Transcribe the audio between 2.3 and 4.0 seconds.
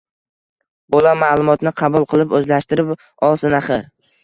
o‘zlashtirib olsin, axir.